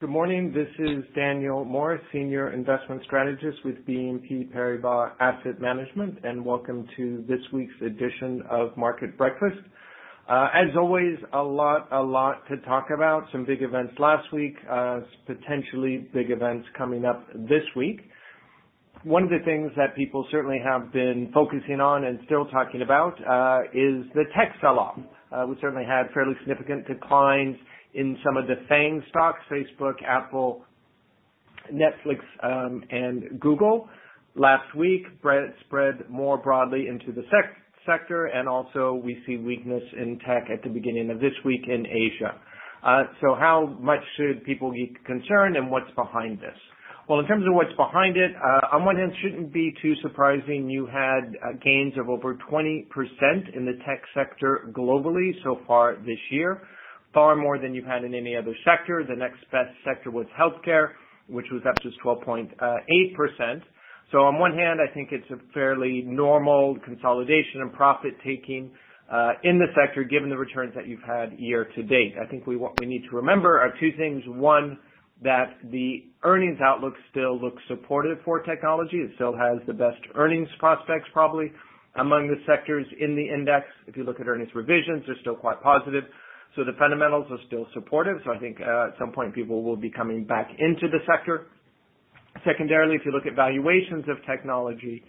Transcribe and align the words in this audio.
Good 0.00 0.10
morning. 0.10 0.52
This 0.52 0.66
is 0.80 1.04
Daniel 1.14 1.64
Morris, 1.64 2.00
Senior 2.12 2.52
Investment 2.52 3.02
Strategist 3.04 3.58
with 3.64 3.76
BNP 3.86 4.52
Paribas 4.52 5.12
Asset 5.20 5.60
Management, 5.60 6.18
and 6.24 6.44
welcome 6.44 6.88
to 6.96 7.24
this 7.28 7.38
week's 7.52 7.74
edition 7.86 8.42
of 8.50 8.76
Market 8.76 9.16
Breakfast. 9.16 9.60
Uh, 10.28 10.48
as 10.52 10.74
always, 10.76 11.16
a 11.34 11.40
lot, 11.40 11.86
a 11.92 12.02
lot 12.02 12.48
to 12.48 12.56
talk 12.62 12.88
about. 12.92 13.26
Some 13.30 13.44
big 13.44 13.62
events 13.62 13.92
last 14.00 14.32
week, 14.32 14.56
uh, 14.68 15.02
potentially 15.28 16.08
big 16.12 16.32
events 16.32 16.66
coming 16.76 17.04
up 17.04 17.28
this 17.32 17.62
week. 17.76 18.00
One 19.02 19.22
of 19.22 19.30
the 19.30 19.38
things 19.46 19.72
that 19.78 19.96
people 19.96 20.26
certainly 20.30 20.58
have 20.62 20.92
been 20.92 21.30
focusing 21.32 21.80
on 21.80 22.04
and 22.04 22.18
still 22.26 22.44
talking 22.46 22.82
about 22.82 23.14
uh, 23.20 23.62
is 23.72 24.04
the 24.12 24.24
tech 24.36 24.54
sell-off. 24.60 24.98
Uh, 25.32 25.46
we 25.48 25.56
certainly 25.58 25.86
had 25.86 26.12
fairly 26.12 26.34
significant 26.40 26.86
declines 26.86 27.56
in 27.94 28.18
some 28.22 28.36
of 28.36 28.46
the 28.46 28.56
FANG 28.68 29.02
stocks, 29.08 29.40
Facebook, 29.50 29.94
Apple, 30.06 30.64
Netflix, 31.72 32.18
um, 32.42 32.82
and 32.90 33.40
Google. 33.40 33.88
Last 34.34 34.74
week, 34.76 35.04
spread 35.64 36.04
more 36.10 36.36
broadly 36.36 36.86
into 36.88 37.10
the 37.10 37.22
sector, 37.86 38.26
and 38.26 38.46
also 38.46 39.00
we 39.02 39.22
see 39.26 39.38
weakness 39.38 39.82
in 39.96 40.18
tech 40.18 40.50
at 40.52 40.62
the 40.62 40.68
beginning 40.68 41.08
of 41.10 41.20
this 41.20 41.32
week 41.42 41.62
in 41.68 41.86
Asia. 41.86 42.38
Uh, 42.86 43.04
so 43.22 43.34
how 43.34 43.78
much 43.80 44.00
should 44.18 44.44
people 44.44 44.70
be 44.70 44.94
concerned, 45.06 45.56
and 45.56 45.70
what's 45.70 45.90
behind 45.96 46.38
this? 46.38 46.56
Well, 47.08 47.18
in 47.18 47.26
terms 47.26 47.44
of 47.46 47.54
what's 47.54 47.74
behind 47.76 48.16
it, 48.16 48.30
uh, 48.36 48.76
on 48.76 48.84
one 48.84 48.96
hand, 48.96 49.12
shouldn't 49.22 49.52
be 49.52 49.74
too 49.82 49.94
surprising. 50.02 50.70
You 50.70 50.86
had 50.86 51.34
uh, 51.42 51.52
gains 51.62 51.94
of 51.98 52.08
over 52.08 52.34
20% 52.34 52.86
in 53.56 53.64
the 53.64 53.72
tech 53.84 54.02
sector 54.14 54.70
globally 54.72 55.32
so 55.42 55.58
far 55.66 55.96
this 55.96 56.18
year 56.30 56.62
far 57.12 57.36
more 57.36 57.58
than 57.58 57.74
you've 57.74 57.86
had 57.86 58.04
in 58.04 58.14
any 58.14 58.36
other 58.36 58.54
sector. 58.64 59.04
The 59.06 59.16
next 59.16 59.40
best 59.50 59.70
sector 59.84 60.10
was 60.10 60.26
healthcare, 60.38 60.90
which 61.28 61.46
was 61.52 61.62
up 61.68 61.80
just 61.82 61.96
12.8%. 62.04 63.62
So 64.12 64.18
on 64.18 64.38
one 64.38 64.52
hand, 64.52 64.80
I 64.80 64.92
think 64.92 65.10
it's 65.12 65.30
a 65.30 65.36
fairly 65.52 66.02
normal 66.04 66.76
consolidation 66.84 67.62
and 67.62 67.72
profit-taking 67.72 68.70
uh, 69.12 69.32
in 69.42 69.58
the 69.58 69.66
sector, 69.74 70.04
given 70.04 70.30
the 70.30 70.36
returns 70.36 70.72
that 70.74 70.86
you've 70.86 71.02
had 71.02 71.32
year 71.38 71.68
to 71.76 71.82
date. 71.82 72.14
I 72.20 72.26
think 72.28 72.46
what 72.46 72.78
we 72.78 72.86
need 72.86 73.02
to 73.10 73.16
remember 73.16 73.58
are 73.58 73.72
two 73.80 73.90
things. 73.96 74.22
One, 74.26 74.78
that 75.22 75.56
the 75.70 76.04
earnings 76.22 76.58
outlook 76.64 76.94
still 77.10 77.40
looks 77.40 77.62
supportive 77.68 78.18
for 78.24 78.40
technology. 78.40 78.96
It 78.96 79.10
still 79.16 79.36
has 79.36 79.58
the 79.66 79.74
best 79.74 80.00
earnings 80.14 80.48
prospects, 80.58 81.08
probably, 81.12 81.52
among 81.96 82.28
the 82.28 82.36
sectors 82.46 82.86
in 82.98 83.14
the 83.16 83.28
index. 83.28 83.66
If 83.86 83.96
you 83.96 84.04
look 84.04 84.20
at 84.20 84.26
earnings 84.26 84.50
revisions, 84.54 85.04
they're 85.06 85.16
still 85.20 85.36
quite 85.36 85.62
positive. 85.62 86.04
So 86.56 86.64
the 86.64 86.72
fundamentals 86.78 87.26
are 87.30 87.38
still 87.46 87.66
supportive. 87.74 88.18
So 88.24 88.32
I 88.32 88.38
think 88.38 88.58
uh, 88.60 88.88
at 88.88 88.98
some 88.98 89.12
point 89.12 89.34
people 89.34 89.62
will 89.62 89.76
be 89.76 89.90
coming 89.90 90.24
back 90.24 90.50
into 90.58 90.88
the 90.88 90.98
sector. 91.06 91.46
Secondarily, 92.44 92.96
if 92.96 93.02
you 93.04 93.12
look 93.12 93.26
at 93.26 93.36
valuations 93.36 94.04
of 94.08 94.16
technology, 94.26 95.02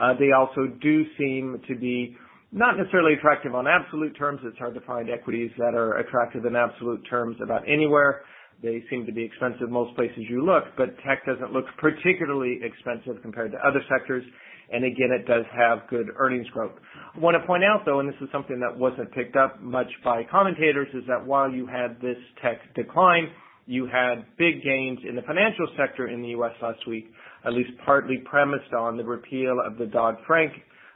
uh, 0.00 0.14
they 0.18 0.32
also 0.32 0.66
do 0.80 1.04
seem 1.18 1.60
to 1.68 1.74
be 1.76 2.16
not 2.50 2.78
necessarily 2.78 3.14
attractive 3.14 3.54
on 3.54 3.66
absolute 3.66 4.16
terms. 4.16 4.40
It's 4.44 4.56
hard 4.58 4.74
to 4.74 4.80
find 4.80 5.10
equities 5.10 5.50
that 5.58 5.74
are 5.74 5.98
attractive 5.98 6.46
in 6.46 6.56
absolute 6.56 7.02
terms 7.10 7.36
about 7.42 7.68
anywhere. 7.68 8.22
They 8.62 8.82
seem 8.90 9.06
to 9.06 9.12
be 9.12 9.22
expensive 9.24 9.70
most 9.70 9.94
places 9.94 10.24
you 10.28 10.44
look, 10.44 10.64
but 10.76 10.96
tech 11.06 11.24
doesn't 11.26 11.52
look 11.52 11.66
particularly 11.78 12.58
expensive 12.62 13.22
compared 13.22 13.52
to 13.52 13.58
other 13.58 13.80
sectors 13.88 14.24
and 14.70 14.84
again, 14.84 15.10
it 15.12 15.26
does 15.26 15.44
have 15.56 15.88
good 15.88 16.08
earnings 16.16 16.46
growth. 16.50 16.72
I 17.14 17.18
want 17.18 17.40
to 17.40 17.46
point 17.46 17.64
out, 17.64 17.84
though, 17.86 18.00
and 18.00 18.08
this 18.08 18.20
is 18.20 18.28
something 18.30 18.60
that 18.60 18.76
wasn't 18.76 19.10
picked 19.12 19.34
up 19.34 19.62
much 19.62 19.88
by 20.04 20.24
commentators, 20.30 20.88
is 20.92 21.04
that 21.08 21.24
while 21.24 21.50
you 21.50 21.66
had 21.66 22.00
this 22.02 22.18
tech 22.42 22.58
decline, 22.74 23.28
you 23.66 23.86
had 23.86 24.26
big 24.36 24.62
gains 24.62 24.98
in 25.08 25.16
the 25.16 25.22
financial 25.22 25.68
sector 25.76 26.08
in 26.08 26.20
the 26.20 26.28
U.S. 26.28 26.52
last 26.60 26.86
week, 26.86 27.10
at 27.46 27.54
least 27.54 27.70
partly 27.84 28.18
premised 28.24 28.72
on 28.74 28.96
the 28.96 29.04
repeal 29.04 29.56
of 29.64 29.78
the 29.78 29.86
Dodd-Frank 29.86 30.52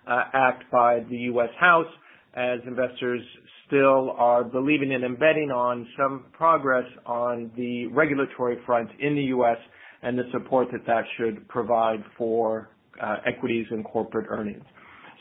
uh, 0.06 0.24
Act 0.34 0.64
by 0.70 1.00
the 1.08 1.16
U.S. 1.32 1.50
House, 1.58 1.90
as 2.34 2.60
investors 2.66 3.22
still 3.72 4.10
are 4.18 4.44
believing 4.44 4.92
and 4.92 5.02
embedding 5.02 5.50
on 5.50 5.88
some 5.96 6.26
progress 6.32 6.84
on 7.06 7.50
the 7.56 7.86
regulatory 7.86 8.58
front 8.66 8.90
in 9.00 9.14
the 9.14 9.22
U.S. 9.36 9.56
and 10.02 10.18
the 10.18 10.24
support 10.30 10.68
that 10.72 10.84
that 10.86 11.04
should 11.16 11.48
provide 11.48 12.04
for 12.18 12.68
uh, 13.02 13.16
equities 13.26 13.66
and 13.70 13.82
corporate 13.84 14.26
earnings. 14.28 14.62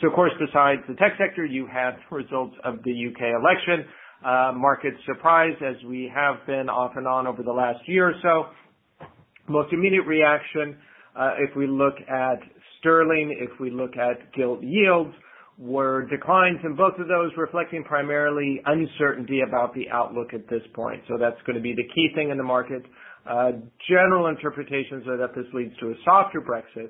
So 0.02 0.08
of 0.08 0.14
course, 0.14 0.32
besides 0.38 0.82
the 0.90 0.96
tech 0.96 1.14
sector, 1.18 1.46
you 1.46 1.66
have 1.72 1.94
results 2.12 2.56
of 2.66 2.84
the 2.84 2.92
UK 2.92 3.22
election. 3.40 3.86
Uh, 4.26 4.52
market 4.54 4.94
surprise, 5.06 5.56
as 5.66 5.82
we 5.86 6.12
have 6.14 6.46
been 6.46 6.70
off 6.70 6.92
and 6.96 7.08
on 7.08 7.28
over 7.28 7.44
the 7.44 7.52
last 7.52 7.80
year 7.88 8.10
or 8.10 8.14
so. 8.22 9.08
Most 9.48 9.74
immediate 9.74 10.04
reaction, 10.06 10.78
uh, 11.18 11.32
if 11.40 11.56
we 11.56 11.68
look 11.68 11.96
at 12.08 12.40
sterling, 12.80 13.36
if 13.40 13.60
we 13.60 13.72
look 13.72 13.98
at 13.98 14.34
gilt 14.36 14.62
yields, 14.62 15.14
were 15.62 16.08
declines 16.08 16.58
in 16.64 16.76
both 16.76 16.98
of 16.98 17.08
those 17.08 17.32
reflecting 17.38 17.84
primarily 17.84 18.60
uncertainty 18.66 19.42
about 19.48 19.76
the 19.76 19.88
outlook 19.92 20.34
at 20.34 20.50
this 20.50 20.64
point. 20.74 21.04
So 21.08 21.18
that's 21.20 21.40
going 21.46 21.56
to 21.56 21.62
be 21.62 21.74
the 21.74 21.88
key 21.94 22.10
thing 22.16 22.32
in 22.32 22.38
the 22.38 22.44
market. 22.44 22.82
Uh, 23.30 23.52
general 23.88 24.28
interpretations 24.28 25.08
are 25.08 25.18
that 25.18 25.36
this 25.36 25.46
leads 25.54 25.78
to 25.78 25.90
a 25.90 25.94
softer 26.04 26.42
Brexit, 26.42 26.90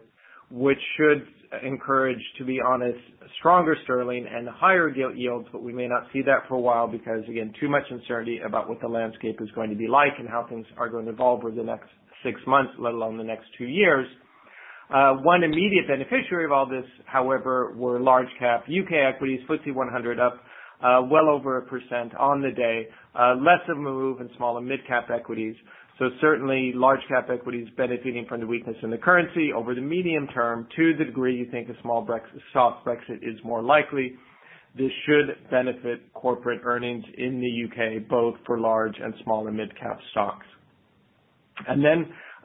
which 0.50 0.80
should 0.96 1.28
encourage, 1.66 2.22
to 2.38 2.46
be 2.46 2.60
honest, 2.66 2.98
stronger 3.40 3.76
sterling 3.84 4.26
and 4.31 4.48
higher 4.48 4.90
yields, 4.90 5.50
but 5.52 5.62
we 5.62 5.74
may 5.74 5.88
not 5.88 6.08
see 6.14 6.22
that 6.22 6.48
for 6.48 6.56
a 6.56 6.60
while 6.60 6.88
because, 6.88 7.24
again, 7.30 7.54
too 7.60 7.68
much 7.68 7.84
uncertainty 7.90 8.40
about 8.46 8.70
what 8.70 8.80
the 8.80 8.88
landscape 8.88 9.38
is 9.42 9.50
going 9.54 9.70
to 9.70 9.76
be 9.76 9.90
like 9.90 10.14
and 10.18 10.30
how 10.30 10.46
things 10.48 10.66
are 10.78 10.88
going 10.88 11.04
to 11.06 11.12
evolve 11.12 11.44
over 11.44 11.52
the 11.52 11.62
next 11.62 11.90
six 12.24 12.40
months, 12.48 12.72
let 12.80 12.94
alone 12.94 13.18
the 13.18 13.24
next 13.24 13.48
two 13.58 13.66
years. 13.66 14.08
Uh, 14.94 15.13
one 15.24 15.44
immediate 15.44 15.88
beneficiary 15.88 16.46
of 16.46 16.52
all 16.52 16.68
this, 16.68 16.85
however, 17.06 17.74
were 17.75 18.00
large 18.00 18.28
cap 18.38 18.66
UK 18.66 18.91
equities, 19.13 19.40
FTSE 19.50 19.74
100 19.74 20.19
up 20.19 20.34
uh, 20.84 21.02
well 21.09 21.29
over 21.29 21.57
a 21.57 21.62
percent 21.62 22.13
on 22.16 22.41
the 22.41 22.52
day, 22.52 22.88
uh, 23.18 23.35
less 23.35 23.62
of 23.69 23.78
a 23.78 23.80
move 23.80 24.19
in 24.19 24.30
small 24.38 24.57
and 24.57 24.68
mid 24.68 24.85
cap 24.88 25.09
equities. 25.13 25.56
So 26.00 26.09
Certainly 26.19 26.72
large 26.74 27.01
cap 27.07 27.30
equities 27.31 27.68
benefiting 27.78 28.25
from 28.28 28.40
the 28.40 28.47
weakness 28.47 28.75
in 28.81 28.90
the 28.90 28.97
currency 28.97 29.51
over 29.56 29.75
the 29.75 29.81
medium 29.81 30.28
term 30.34 30.68
to 30.75 30.97
the 30.97 31.06
degree 31.06 31.38
you 31.38 31.46
think 31.51 31.69
a 31.69 31.80
small 31.84 32.03
Brexit, 32.03 32.41
soft 32.53 32.84
Brexit 32.85 33.18
is 33.22 33.38
more 33.44 33.62
likely. 33.62 34.16
This 34.75 34.90
should 35.06 35.50
benefit 35.51 36.12
corporate 36.13 36.62
earnings 36.63 37.03
in 37.18 37.40
the 37.40 37.47
U.K., 37.47 38.00
both 38.09 38.35
for 38.47 38.59
large 38.59 38.96
and 39.00 39.13
small 39.24 39.47
and 39.47 39.56
mid-cap 39.56 40.00
stocks. 40.12 40.46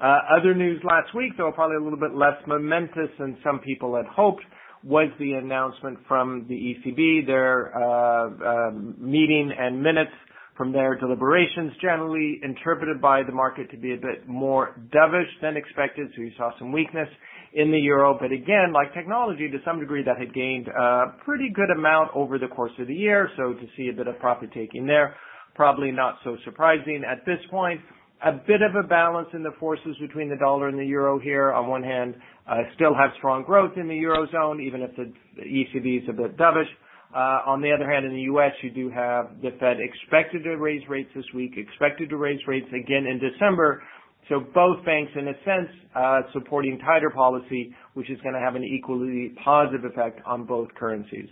Uh, 0.03 0.19
Other 0.39 0.55
news 0.55 0.81
last 0.85 1.15
week, 1.15 1.33
though 1.39 1.51
probably 1.53 1.77
a 1.77 1.83
little 1.83 1.99
bit 1.99 2.15
less 2.15 2.37
momentous 2.47 3.09
than 3.19 3.37
some 3.43 3.61
people 3.61 3.97
had 3.97 4.07
hoped, 4.07 4.45
was 4.85 5.11
the 5.19 5.33
announcement 5.33 5.99
from 6.07 6.47
the 6.49 6.55
ECB, 6.55 7.27
their 7.27 7.75
uh, 7.77 8.29
uh, 8.29 8.71
meeting 8.99 9.53
and 9.59 9.83
minutes 9.83 10.13
from 10.57 10.73
their 10.73 10.97
deliberations, 10.99 11.73
generally 11.81 12.41
interpreted 12.43 13.01
by 13.01 13.23
the 13.23 13.33
market 13.33 13.71
to 13.71 13.77
be 13.77 13.93
a 13.93 13.97
bit 13.97 14.27
more 14.27 14.81
dovish 14.95 15.29
than 15.43 15.57
expected. 15.57 16.09
So 16.15 16.23
you 16.23 16.31
saw 16.37 16.51
some 16.59 16.73
weakness 16.73 17.09
in 17.53 17.71
the 17.71 17.79
euro. 17.79 18.17
But 18.19 18.33
again, 18.33 18.73
like 18.73 18.93
technology, 18.95 19.51
to 19.51 19.59
some 19.65 19.81
degree, 19.81 20.03
that 20.05 20.19
had 20.19 20.33
gained 20.35 20.69
a 20.69 21.15
pretty 21.25 21.51
good 21.55 21.71
amount 21.71 22.11
over 22.15 22.39
the 22.39 22.49
course 22.49 22.73
of 22.79 22.87
the 22.87 22.95
year. 22.95 23.31
So 23.37 23.55
to 23.55 23.67
see 23.77 23.91
a 23.93 23.97
bit 23.97 24.09
of 24.09 24.19
profit 24.19 24.51
taking 24.55 24.87
there, 24.87 25.17
probably 25.55 25.91
not 25.91 26.17
so 26.23 26.37
surprising 26.45 27.03
at 27.11 27.25
this 27.27 27.39
point. 27.51 27.81
A 28.25 28.33
bit 28.33 28.63
of 28.63 28.75
a 28.75 28.87
balance 28.87 29.29
in 29.35 29.43
the 29.43 29.53
forces 29.61 29.95
between 30.01 30.31
the 30.31 30.37
dollar 30.37 30.69
and 30.69 30.79
the 30.79 30.85
euro 30.85 31.19
here. 31.19 31.53
On 31.53 31.69
one 31.69 31.83
hand, 31.83 32.15
uh, 32.49 32.63
still 32.75 32.95
have 32.95 33.11
strong 33.19 33.45
growth 33.45 33.73
in 33.77 33.89
the 33.89 33.95
eurozone, 33.95 34.63
even 34.65 34.81
if 34.81 34.91
the 34.97 35.13
ECB 35.43 36.03
is 36.03 36.09
a 36.09 36.13
bit 36.13 36.37
dovish. 36.37 36.71
Uh, 37.15 37.41
on 37.47 37.61
the 37.61 37.71
other 37.71 37.91
hand, 37.91 38.05
in 38.05 38.13
the 38.13 38.23
U.S., 38.33 38.53
you 38.63 38.71
do 38.71 38.91
have 38.91 39.31
the 39.43 39.51
Fed 39.61 39.77
expected 39.81 40.45
to 40.45 40.57
raise 40.57 40.83
rates 40.89 41.11
this 41.15 41.25
week, 41.35 41.53
expected 41.57 42.09
to 42.11 42.17
raise 42.17 42.41
rates 42.47 42.67
again 42.69 43.07
in 43.07 43.21
December. 43.21 43.83
So 44.29 44.41
both 44.55 44.85
banks, 44.85 45.13
in 45.15 45.29
a 45.29 45.35
sense, 45.45 45.71
uh, 45.95 46.21
supporting 46.33 46.79
tighter 46.79 47.11
policy, 47.11 47.75
which 47.95 48.11
is 48.11 48.19
going 48.23 48.35
to 48.35 48.41
have 48.41 48.57
an 48.57 48.65
equally 48.65 49.35
positive 49.45 49.85
effect 49.85 50.21
on 50.27 50.45
both 50.45 50.69
currencies. 50.75 51.29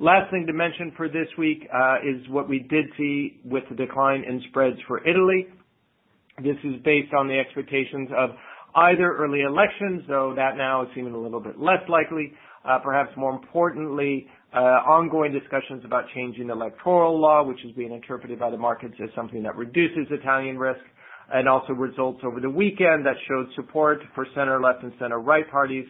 Last 0.00 0.30
thing 0.30 0.46
to 0.46 0.52
mention 0.52 0.92
for 0.96 1.08
this 1.08 1.28
week 1.38 1.68
uh, 1.72 1.96
is 2.02 2.28
what 2.28 2.48
we 2.48 2.60
did 2.60 2.86
see 2.96 3.40
with 3.44 3.64
the 3.68 3.76
decline 3.76 4.24
in 4.24 4.42
spreads 4.48 4.78
for 4.88 5.06
Italy. 5.06 5.46
This 6.42 6.56
is 6.64 6.82
based 6.84 7.14
on 7.14 7.28
the 7.28 7.38
expectations 7.38 8.08
of 8.16 8.30
either 8.74 9.16
early 9.16 9.42
elections, 9.42 10.02
though 10.08 10.32
that 10.34 10.56
now 10.56 10.82
is 10.82 10.88
seeming 10.94 11.14
a 11.14 11.18
little 11.18 11.40
bit 11.40 11.58
less 11.58 11.82
likely. 11.88 12.32
Uh, 12.64 12.78
perhaps 12.78 13.10
more 13.16 13.32
importantly, 13.32 14.26
uh, 14.54 14.58
ongoing 14.88 15.32
discussions 15.32 15.84
about 15.84 16.04
changing 16.14 16.48
electoral 16.50 17.20
law, 17.20 17.44
which 17.44 17.62
is 17.64 17.72
being 17.72 17.92
interpreted 17.92 18.38
by 18.38 18.50
the 18.50 18.56
markets 18.56 18.94
as 19.02 19.10
something 19.14 19.42
that 19.42 19.54
reduces 19.56 20.06
Italian 20.10 20.58
risk, 20.58 20.80
and 21.32 21.48
also 21.48 21.72
results 21.72 22.20
over 22.24 22.40
the 22.40 22.50
weekend 22.50 23.04
that 23.06 23.14
showed 23.28 23.46
support 23.54 24.00
for 24.14 24.26
center 24.34 24.60
left 24.60 24.82
and 24.82 24.92
center 24.98 25.20
right 25.20 25.48
parties 25.50 25.86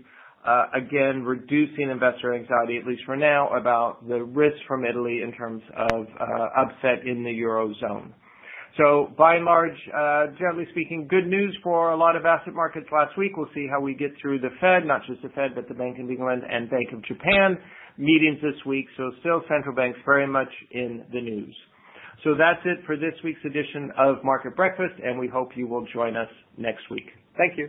uh, 0.46 0.66
again, 0.74 1.22
reducing 1.22 1.88
investor 1.90 2.34
anxiety, 2.34 2.76
at 2.76 2.86
least 2.86 3.02
for 3.06 3.16
now, 3.16 3.48
about 3.56 4.06
the 4.06 4.22
risk 4.22 4.56
from 4.68 4.84
Italy 4.84 5.22
in 5.22 5.32
terms 5.32 5.62
of 5.90 6.06
uh, 6.20 6.48
upset 6.60 7.06
in 7.06 7.24
the 7.24 7.30
Eurozone. 7.30 8.12
So 8.76 9.12
by 9.16 9.36
and 9.36 9.44
large, 9.44 9.76
uh, 9.94 10.26
generally 10.38 10.66
speaking, 10.72 11.06
good 11.08 11.26
news 11.26 11.56
for 11.62 11.92
a 11.92 11.96
lot 11.96 12.16
of 12.16 12.26
asset 12.26 12.54
markets 12.54 12.86
last 12.92 13.16
week. 13.16 13.36
We'll 13.36 13.48
see 13.54 13.68
how 13.70 13.80
we 13.80 13.94
get 13.94 14.10
through 14.20 14.40
the 14.40 14.50
Fed, 14.60 14.84
not 14.84 15.02
just 15.06 15.22
the 15.22 15.28
Fed, 15.28 15.54
but 15.54 15.68
the 15.68 15.74
Bank 15.74 15.98
of 16.00 16.10
England 16.10 16.42
and 16.48 16.68
Bank 16.68 16.88
of 16.92 17.04
Japan 17.04 17.56
meetings 17.96 18.38
this 18.42 18.64
week. 18.66 18.86
So 18.96 19.12
still 19.20 19.42
central 19.48 19.74
banks 19.74 19.98
very 20.04 20.26
much 20.26 20.50
in 20.72 21.04
the 21.12 21.20
news. 21.20 21.54
So 22.24 22.34
that's 22.34 22.60
it 22.64 22.84
for 22.86 22.96
this 22.96 23.14
week's 23.22 23.44
edition 23.44 23.92
of 23.96 24.24
Market 24.24 24.56
Breakfast, 24.56 24.94
and 25.02 25.18
we 25.18 25.28
hope 25.28 25.50
you 25.56 25.68
will 25.68 25.86
join 25.92 26.16
us 26.16 26.28
next 26.56 26.90
week. 26.90 27.10
Thank 27.36 27.58
you. 27.58 27.68